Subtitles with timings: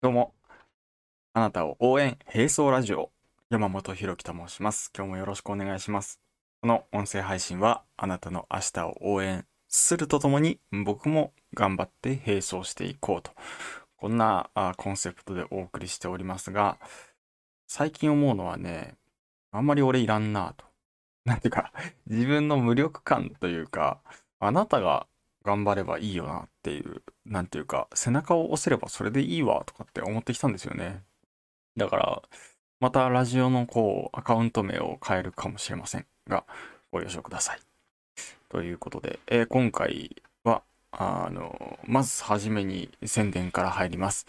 [0.00, 0.32] どうも。
[1.32, 3.10] あなたを応援、並走ラジオ、
[3.50, 4.92] 山本博樹と申します。
[4.96, 6.20] 今日もよろしくお願いします。
[6.60, 13.32] この音声配信は、あなたの明日を応援するとともに、僕も頑張って並走していこうと。
[13.96, 16.78] こんなコンセプトでお送りしておりますが、
[17.66, 18.94] 最近思うのはね、
[19.50, 20.64] あんまり俺いらんなと。
[21.24, 21.72] なんていうか、
[22.06, 24.00] 自分の無力感というか、
[24.38, 25.08] あなたが
[25.48, 31.02] 頑張ればいいよなっていう、なんていうか、背中を押せればそれでいいわとかって思ってきたんですよね。
[31.76, 32.22] だから、
[32.80, 36.44] またラジオのこう、アカウント名を変えるかもしれませんが、
[36.92, 37.60] ご了承ください。
[38.50, 44.26] ということで、えー今回は、あの、まずはじめに宣伝から入ります。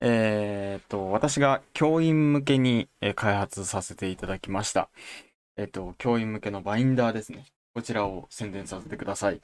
[0.00, 4.88] えっと、私が教員向けに開発させていただきました。
[5.56, 7.46] えっと、教員向けのバインダーですね。
[7.74, 9.40] こちらを宣伝させてください。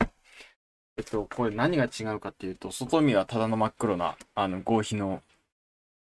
[0.99, 5.23] えっと、これ何が違うかっていうと、外見はただの真っ黒な、あの、合皮の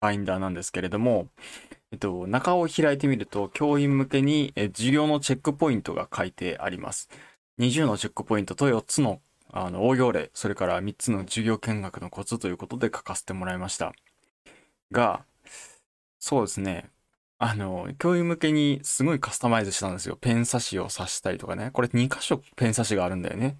[0.00, 1.28] バインダーなんですけれども、
[1.92, 7.10] えっと、中を開いてみると、教員向けに、え授業のチェックポイントが書いてあります。
[7.58, 9.20] 20のチェックポイントと4つの、
[9.52, 13.92] あの、応用例、それから3つの授業見学のコツということで書かせてもらいました。
[14.92, 15.24] が、
[16.18, 16.88] そうですね。
[17.38, 20.16] あの、教員向けにすごいカスタマイズしたんですよ。
[20.18, 21.68] ペン差しを刺したりとかね。
[21.74, 23.58] これ2箇所ペン差しがあるんだよね。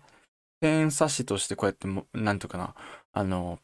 [0.61, 2.75] ペン差しとしてこうやっても、なんとかな、
[3.13, 3.59] あの、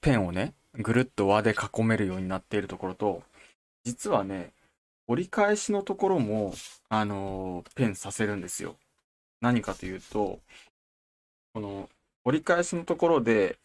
[0.00, 3.22] ペンをね、ぐるっと輪で囲めるようになっているところと、
[3.84, 4.52] 実はね、
[5.06, 6.54] 折り返しのところも、
[6.88, 8.76] あの、ペンさせるんですよ。
[9.40, 10.40] 何かというと、
[11.52, 11.88] この
[12.24, 13.58] 折り返しのところで、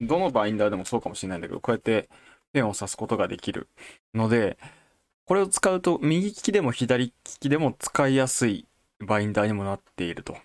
[0.00, 2.08] どのバインダーでもそうかもしれないんだけど、こうやって
[2.52, 3.68] ペンを刺すことができる
[4.14, 4.58] ので、
[5.26, 8.66] これを使うと右利きでも左利きでも使いやすい
[8.98, 10.36] バインダーにもなっていると。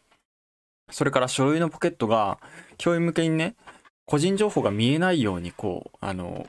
[0.92, 2.40] それから書類のポケットが
[2.78, 3.56] 教員向けにね、
[4.06, 6.48] 個人情報が見えないようにこう、あの、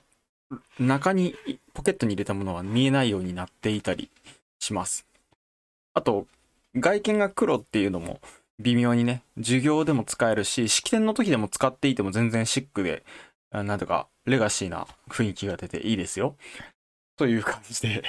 [0.79, 1.35] 中に
[1.75, 4.11] ポケットに入れたものは見えないようになっていたり
[4.61, 5.07] します。
[5.95, 6.27] あと、
[6.75, 8.21] 外見が黒っていうのも
[8.59, 13.05] 微妙にね、授業でも使えるし、式典の時でも使っていても全然シックで、
[13.51, 16.37] なんとかレガシーな雰囲気が出ていいですよ。
[17.17, 18.05] という感じで、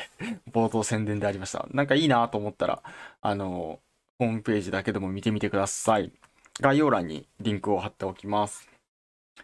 [0.51, 1.65] 冒頭宣伝でありました。
[1.71, 2.83] なんかいいなと思ったら、
[3.21, 3.79] あの、
[4.19, 6.11] ホームページだけでも見てみてください。
[6.59, 8.67] 概要欄にリンクを貼っておきます。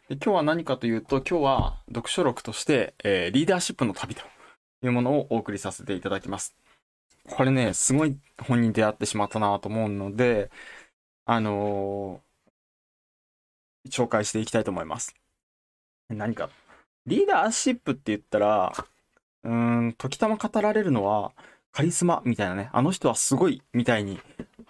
[0.09, 4.23] で今日は何かというと、今日は読書録として、えーリーダーシップの旅と
[4.81, 6.55] いうものをお送りさせていただきます。
[7.29, 10.49] これね、すごい本に出会ってしまったなと思うので、
[11.25, 12.33] あのー
[13.91, 15.13] 紹介していきたいと思います。
[16.09, 16.49] 何か、
[17.05, 18.73] リーダーシップって言ったら、
[19.43, 21.33] うーん、時たま語られるのは、
[21.73, 24.19] カリスマみたいなね、あの人はすごいみたいに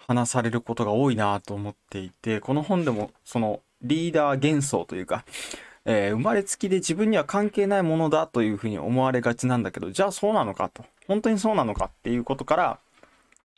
[0.06, 5.24] 話されることが多いなと思っていて、この本でもそのリーダー幻想というか、
[5.84, 12.78] えー生まれつきで自分には関係ないものだというふうに思われがちなんだけど、じゃあそうなのかと、本当にそうなのかっていうことから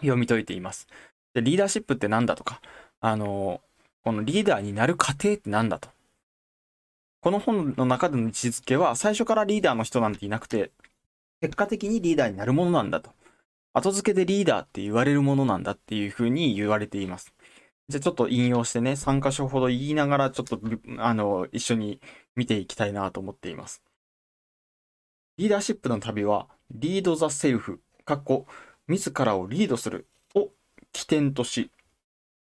[0.01, 0.89] 読み解いています。
[1.35, 2.61] でリーダーシップって何だとか、
[3.01, 3.67] あのー
[4.05, 5.89] このリーダーになる過程って何だと。
[7.21, 10.71] この本の中での位置づけは最初からリーダーの人なんていなくて、
[11.41, 13.11] 結果的にリーダーになるものなんだと。
[13.76, 17.34] 後付けでリーダーって言われるものなんだっていうふうに言われています。
[17.91, 20.59] じゃあちょっと引用してね、3箇所ほど言いながらちょっと、
[20.97, 22.00] あの、一緒に
[22.37, 23.82] 見ていきたいなと思っています。
[25.37, 28.47] リーダーシップの旅は、 lead the self、かっこ、
[28.88, 30.48] 自らをリードするを
[30.93, 31.70] 起点とし、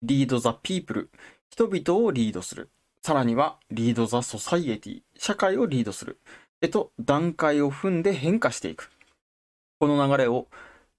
[0.00, 1.10] lead the people、
[1.50, 2.70] 人々をリードする。
[3.02, 6.18] さらには、 lead the society、社会をリードする。
[6.62, 8.90] へと、段階を踏んで変化していく。
[9.78, 10.48] この流れを、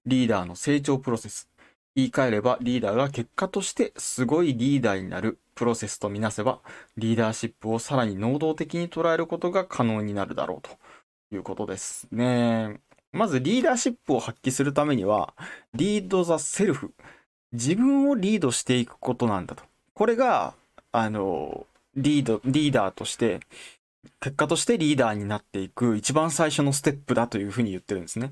[0.09, 1.47] リーダーの成長プロセス、
[1.96, 6.59] 言い換えればリーダーが結果としてすごいリーダーになるプロセスとみなせば、
[6.97, 10.72] リーダーシップをさらに能動的に捉えることが可能になるだろうと
[11.36, 12.80] いうことですね。
[13.12, 15.34] まずリーダーシップを発揮するためには、
[15.74, 16.91] リード・ザ・セルフ、
[17.52, 19.64] 自分をリードしていくことなんだと。
[19.94, 20.53] これが、
[20.91, 21.66] あの、
[21.96, 23.40] リード、リーダーとして、
[24.22, 28.32] 結果としてリーダーになっていく一番最初のステップだというふうに言ってるんですね。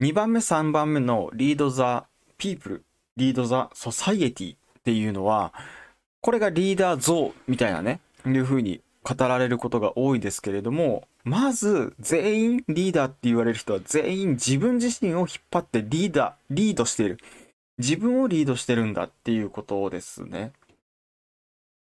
[0.00, 2.06] 2番目、3番目のリード・ザ・
[2.36, 2.84] ピープル、
[3.16, 5.52] リード・ザ・ソサイエティっていうのは、
[6.20, 17.18] これがリーダー像みたいなね、いうふうに語られることが多いですけれども、まず全員リーダーって言われる人は全員自分自身を引っ張ってリーダー、リードしている。
[17.78, 20.52] 自分をリードしてるんだっていうことですね。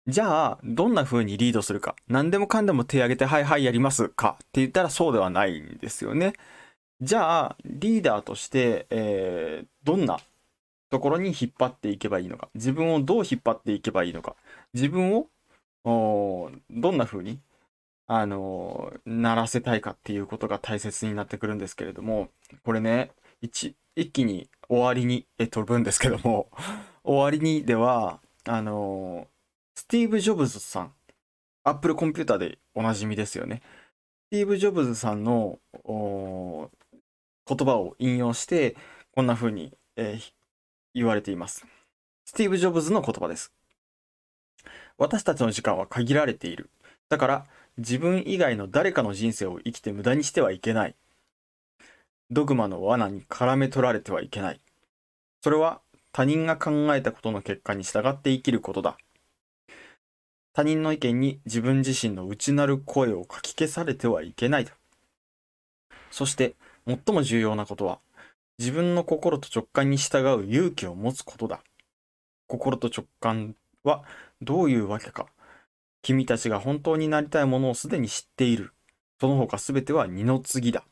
[0.05, 1.95] じゃあ、どんな風にリードするか。
[2.07, 6.33] 何でもかんでも手挙げて、はいはいやりますかって言ったらそうではないんですよね。
[7.01, 10.17] じゃあ、リーダーとして、えーどんな
[10.89, 12.49] ところに引っ張っていけばいいのか。
[12.55, 14.35] 自分をどう引っ張っていけばいいのか。
[14.73, 15.27] 自分を、
[15.83, 17.39] おどんな風に
[18.07, 22.29] あの、ならせたいかっていうことが大切になってくるんですけれども、
[22.63, 23.11] これね、
[23.41, 26.49] 一、一気に終わりに、え、飛ぶんですけども、
[27.03, 29.27] 終わりにでは、あの、
[29.75, 30.93] スティーブ・ジョブズさん、
[31.63, 33.61] アップルコンピューターでおなじみですよね。
[34.27, 35.59] スティーブ・ジョブズさんの
[37.47, 38.75] 言葉を引用して、
[39.15, 40.33] こんな風に、えー、
[40.93, 41.65] 言われています。
[42.25, 43.53] スティーブ・ジョブズの言葉です。
[44.97, 46.69] 私たちの時間は限られている。
[47.09, 47.45] だから、
[47.77, 50.95] 自分以外の誰かの人生を生きて無駄にしてはいけない。
[52.29, 54.59] ドグマの罠に絡め取られてはいけない。
[55.41, 55.81] それは
[56.11, 58.97] 他人が考えたことの結果に従って生きることだ。
[60.53, 64.67] 他人の意見に自分自身の内なる声をかき消されてはいけない。
[66.11, 67.99] そして、最も重要なことは、
[68.59, 71.61] 自分の心と直感に従う勇気を持つことだ。
[72.47, 74.03] 心と直感は
[74.41, 75.27] どういうわけか。
[76.01, 78.73] 君たちが本当になりたいものをすでに知っている。
[79.19, 80.83] その他すべては二の次だ。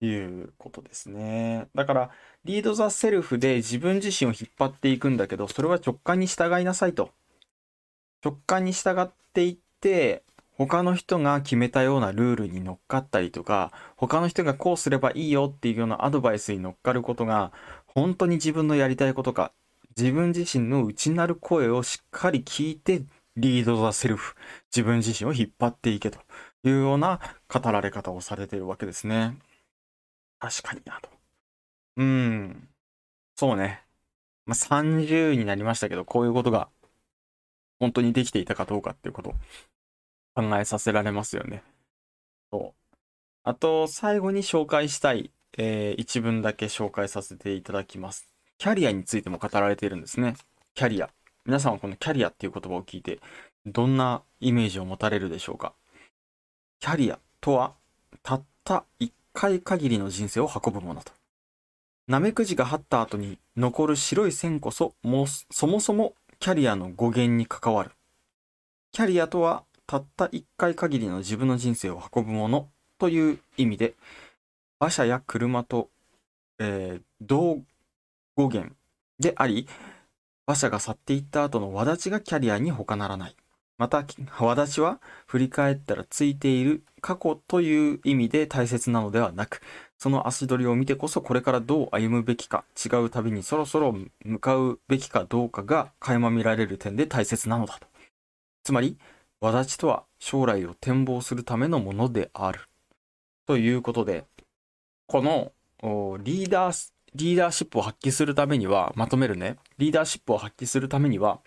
[0.00, 1.68] ということですね。
[1.74, 2.10] だから、
[2.44, 7.10] リード・ザ・セルフで自分自身を引っ張っていくんだけど、それは直感に従いなさいと。
[8.24, 10.24] 直感に従っていって、
[10.58, 17.52] 他の人が決めたようなルールに乗っかったりとか、他の人がこうすればいいよっていうようなアドバイスに乗っかることが、
[17.86, 19.52] 本当に自分のやりたいことか、
[19.96, 23.02] 自分自身の内なる声をしっかり聞いて、
[23.36, 24.34] リード・ザ・セルフ、
[24.74, 26.18] 自分自身を引っ張っていけと
[26.64, 29.36] いうような語られ方をされているわけですね。
[30.38, 31.10] 確かになと。
[31.96, 32.68] うん。
[33.36, 33.82] そうね。
[34.46, 36.68] まあ、30になりましたけど、こういうことが
[37.78, 39.34] 本当にできていたかどうかっていうこと
[40.36, 41.62] 考えさせられますよね。
[42.52, 42.96] そう。
[43.42, 48.28] あと、最後に紹介したい、えー、一文だけ紹介させていただきます。
[48.58, 50.34] キャリアについても語られているんですね。
[50.74, 51.08] キャリア。
[51.46, 53.20] 皆さんはこのキャリアっていう言葉を聞いて、
[53.64, 55.72] どんなイメージを持たれるでしょうか
[56.80, 57.72] キャリアとは、
[58.22, 61.12] たった一回限りの人生を運ぶものと。
[62.08, 67.90] ナメクジが張った後に残る白い線こそ、もそもそもキャリアの語源に関わる。
[68.92, 72.68] キャリアとは、たった一回限りの自分の人生を運ぶもの
[72.98, 73.94] という意味で、
[74.80, 75.88] 馬車や車と、
[76.58, 77.62] えー、同
[78.36, 78.74] 語源
[79.18, 79.68] であり、
[80.46, 83.36] 馬車が去っていった後の轍がキャリアに他ならない。
[83.78, 89.60] また、轍は振り返ったらついている過去という意味で大切なのではなく、
[89.98, 93.94] その足取りを見てこそこれからどう歩むべきか、違う旅にそろそろ
[94.24, 97.86] 向かうべきかどうかが垣間見られる点で大切なのだと。
[98.64, 98.98] つまり、
[99.40, 102.60] 轍とは将来を展望するためのものである。
[103.46, 104.24] ということで、
[105.06, 105.52] この
[106.22, 111.40] リーダー、リーダーシップを発揮するためには、まとめるね、リーダーシップを発揮するためには、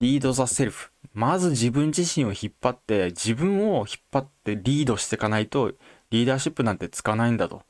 [0.00, 0.92] リード・ザ・セルフ。
[1.14, 5.72] まず自分自身を引っ張って、自分を引っ張ってリードしていかないと
[6.10, 7.62] リーダーシップなんてつかないんだと。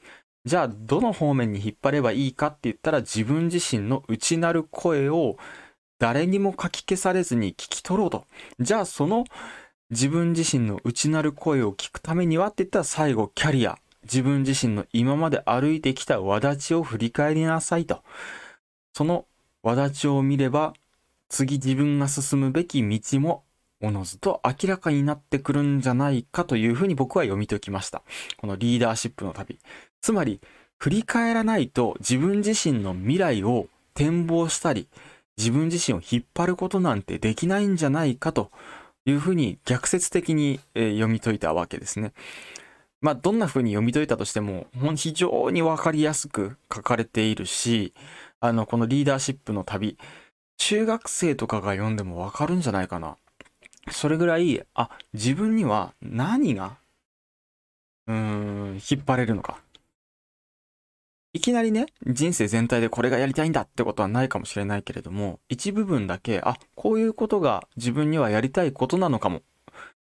[0.44, 5.36] じゃあ、どの方面に引っ張ればいいかって言ったら、自分自身の内なる声を
[6.02, 8.26] 誰にもかき消されずに聞き取ろうと。
[8.58, 9.22] じゃあ、その
[9.90, 13.78] 自分自身の内なる声を聞くためにはって言ったら、最後、キャリア。
[14.02, 18.02] 自分自身の今まで歩いてきた轍を振り返りなさいと。
[18.94, 19.26] その
[19.62, 20.72] 轍を見れば、
[21.28, 23.44] 次自分が進むべき道も
[23.80, 28.02] おのずと明らかになってくるんじゃないかというふうに僕は読み解きました。
[28.38, 29.60] このリーダーシップの旅。
[30.00, 30.40] つまり、
[30.78, 34.88] 振り返らないと自分自身の未来を展望したり、
[35.38, 38.50] 自分自身を引っ張ることなんてできないんじゃないかと
[39.04, 42.12] いうふうに逆説的に、読み解いたわけですね。
[43.00, 47.94] まあ、どんな風に読み解いたとしても、非常にわかりやすく書かれているし、
[48.38, 49.98] あの、このリーダーシップの旅、
[50.56, 53.16] 中学生とかが読んでもわかるんじゃないかな。
[53.90, 56.76] それぐらい、あ、自分には何が、
[58.06, 59.58] うーん、引っ張れるのか。
[61.34, 69.42] いきなりね、人生全体でこれがやりたいんだってことはないかもしれないけれども、一部分だけ、あ、こういうことが自分にはやりたいことなのかも。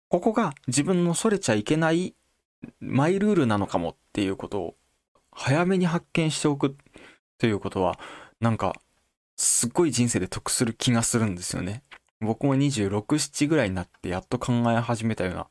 [0.08, 2.14] ここが自分のそれちゃいけない
[2.80, 4.74] マイルールなのかもっていうことを
[5.30, 6.76] 早めに発見しておく
[7.38, 7.98] ということは、
[8.40, 8.74] なんか、
[9.36, 11.82] すっごい人生で得する気がするんですよね。
[12.20, 15.48] 僕も26、7ぐらいになってやっと考え始めたような、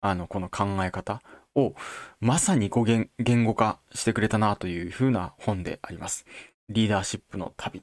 [0.00, 1.22] あの、この考え方
[1.54, 1.74] を
[2.20, 6.26] まさに語言言語化してくれたなというふうな本であります。
[6.68, 7.82] リーダーシップの旅。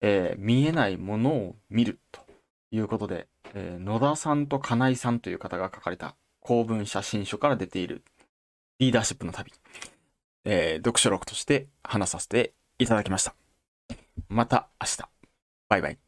[0.00, 2.20] えー、見えないものを見ると
[2.70, 8.02] いうことで、えー、野田さんと金井さんという方が書かれた公文写真書から出ている
[8.78, 9.52] リーダーシップの旅、
[10.44, 13.34] えー、読書録として話させていただきました。
[14.28, 15.08] また明日。
[15.68, 16.07] バイバイ。